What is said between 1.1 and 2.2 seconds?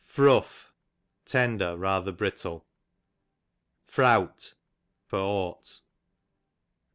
tender, rather